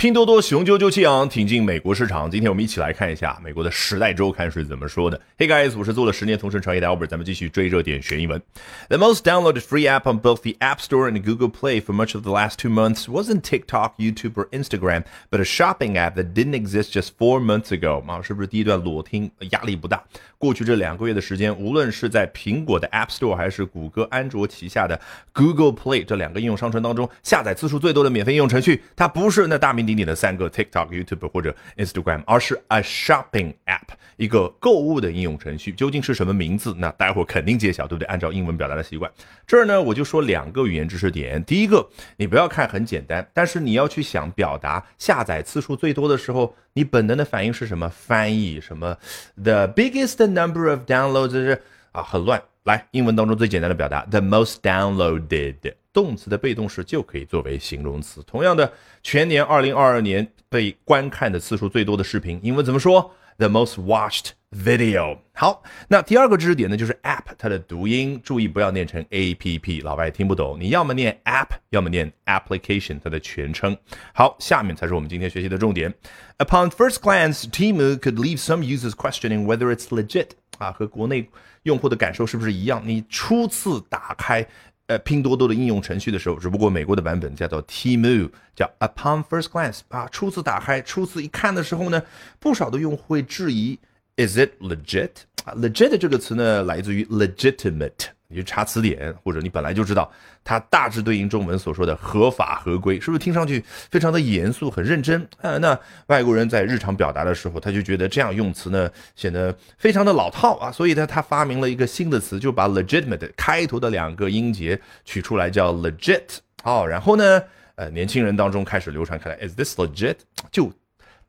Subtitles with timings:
[0.00, 2.30] 拼多多雄赳赳气昂挺进美国市场。
[2.30, 5.20] 今天我们一起来看一下美国的《时代周刊》是怎么说的。
[5.36, 8.40] Hey guys，我是做了十年同声传译的 Albert，咱们继续追热点学英文。
[8.88, 12.22] The most downloaded free app on both the App Store and Google Play for much of
[12.22, 16.54] the last two months wasn't TikTok, YouTube, or Instagram, but a shopping app that didn't
[16.54, 18.00] exist just four months ago。
[18.08, 20.00] 啊，是不是第一段裸听压力不大？
[20.38, 25.00] 过去这两个月的时间，无论是在苹果的 App Store 还是谷歌安卓旗下的
[25.32, 33.88] Google Play 这两个应用商城当中，下载次数最多的免费应用程序，它不是那大名鼎鼎的三个 TikTok、YouTube 或者 Instagram，而是 a shopping app，
[34.18, 35.72] 一个购物的应用程序。
[35.72, 36.74] 究竟是什么名字？
[36.76, 38.06] 那待会儿肯定揭晓，对不对？
[38.06, 39.10] 按照英文表达的习惯，
[39.46, 41.42] 这儿呢我就说两个语言知识点。
[41.44, 41.88] 第一个，
[42.18, 47.88] 你不要看很简单，但是你要去想表达下载次数最多的时候，你本能的反应是什么？
[47.88, 48.98] 翻译什么
[49.42, 52.42] ？The biggest number of downloads 是啊，很乱。
[52.64, 55.56] 来，英文当中最简单的表达，the most downloaded。
[55.98, 58.22] 动词的被动式就可以作为形容词。
[58.22, 65.18] 同样的，全年二零二二年被观看的次数最多的视频，英文怎么说？The most watched video。
[65.34, 70.56] 好，那第二个知识点呢，就是 app 它的读音，注意不要念成 a p p，老外听不懂。
[70.60, 73.76] 你要么念 app，要么念 application，它的全称。
[74.14, 75.92] 好，下面才是我们今天学习的重点。
[76.38, 80.28] Upon first glance, Temu could leave some users questioning whether it's legit。
[80.58, 81.28] 啊，和国内
[81.64, 82.80] 用户的感受是不是一样？
[82.84, 84.46] 你初次打开。
[84.88, 92.02] 呃，拼多多的应用程序的时候，只不过美国的版本叫做 tmu 叫 Upon First Glance 啊，初次打开、初次一看的时候呢，
[92.40, 93.78] 不少的用户会质疑
[94.16, 95.10] ，Is it legit？
[95.44, 98.17] 啊，legit 这个词呢，来自于 legitimate。
[98.30, 100.10] 你就查词典，或者你本来就知道，
[100.44, 105.26] 它大致对应中文所说的合法合规，是不是听上去非常的严肃、很认真？
[105.40, 116.24] 啊，那外国人在日常表达的时候，他就觉得这样用词呢显得非常的老套啊，所以呢，他发明了一个新的词，就把 legitimate 开头的两个音节取出来叫 legit。
[116.64, 117.42] 哦，然后呢，
[117.76, 120.16] 呃，年轻人当中开始流传开来，Is this legit？
[120.52, 120.70] 就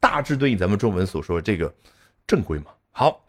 [0.02, 1.74] 大致对应咱们中文所说的这个
[2.28, 2.66] 正规嘛。
[2.92, 3.26] 好。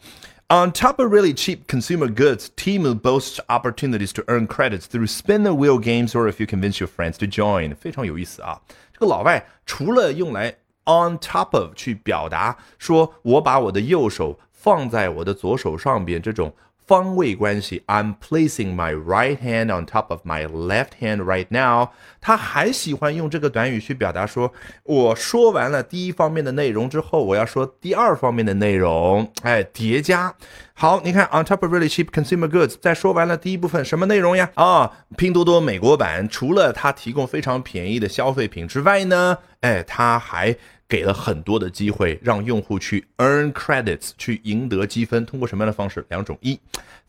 [0.50, 5.44] On top of really cheap consumer goods, Temu boasts opportunities to earn credits through spin
[5.44, 7.74] the wheel games or if you convince your friends to join.
[7.76, 8.62] 非常有意思啊！
[8.94, 10.56] 这个老外除了用来
[10.86, 16.54] on top of 去表达说我把我的右手放在我的左手上边这种
[16.91, 21.91] 方位关系，I'm placing my right hand on top of my left hand right now。
[22.21, 24.53] 他还喜欢用这个短语去表达说，
[24.83, 30.35] 我说完了第一方面的内容之后，我要说第二方面的内容，哎，叠加。
[30.75, 34.51] 好，你看，on top of really cheap consumer goods，在说完了第一部分什么内容呀？
[34.55, 40.57] 啊，拼多多美国版除了它提供非常便宜的消费品之外呢，哎，它还。
[40.91, 45.25] 给了很多的机会，让用户去 earn credits，去赢得积分。
[45.25, 46.05] 通过什么样的方式？
[46.09, 46.59] 两种：一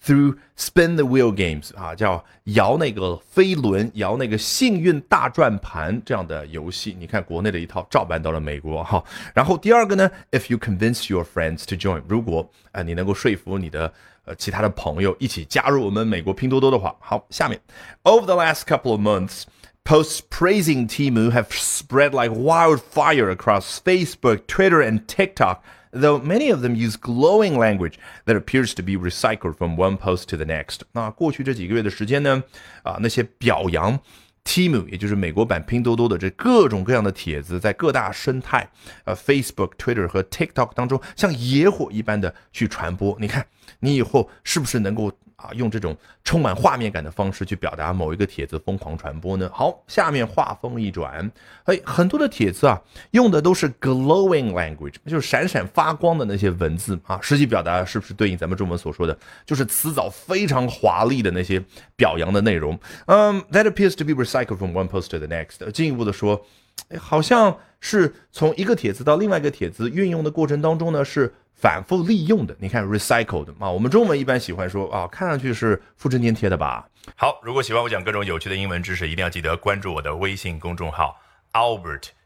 [0.06, 6.96] ，through spin the wheel games，啊，叫摇那个飞轮，摇那个幸运大转盘这样的游戏。
[7.00, 9.04] 你看国内的一套，照搬到了美国哈。
[9.34, 13.92] 然后第二个呢，if you convince your friends to join，如果啊你能够说服你的
[14.26, 17.60] 呃其他的朋友一起加入我们美国拼多多的话，好，下面
[18.04, 19.46] over the last couple of months。
[19.91, 25.62] Posts praising Timu have spread like wildfire across Facebook, Twitter, and TikTok,
[25.93, 30.29] though many of them use glowing language that appears to be recycled from one post
[30.31, 30.81] to the next.
[30.91, 32.43] 那过去这几个月的时间呢，
[32.83, 33.97] 啊，那些表扬
[34.45, 38.69] Timu，也就是美国版拼多多的这各种各样的帖子，在各大生态，
[39.05, 43.17] 呃，Facebook、Twitter 和 TikTok 当中，像野火一般的去传播。
[43.21, 43.47] 你看，
[43.79, 45.12] 你以后是不是能够？
[45.41, 49.50] 啊，用这种充满画面感的方式去表达某一个帖子疯狂传播呢？
[49.52, 51.29] 好，下面话锋一转，
[51.63, 52.79] 哎，很多的帖子啊，
[53.12, 61.59] 用的都是 glowing language，就是闪闪发光的那些文字啊，实际表达是不是对应咱们中文所说的，就是词藻非常华丽的那些
[61.96, 62.78] 表扬的内容？
[63.08, 65.72] 嗯，that appears to be recycled from one post to the next。
[65.72, 66.46] 进一步的说，
[66.90, 71.34] 哎，好像是从一个帖子到另外一个帖子运用的过程当中呢，是。
[71.62, 76.88] 反复利用的，你看 recycled 啊，我们中文一般喜欢说啊，看上去是复制粘贴的吧。
[77.16, 81.16] 好，如果喜欢我讲各种有趣的英文知识，一定要记得关注我的微信公众号
[81.54, 82.06] Albert。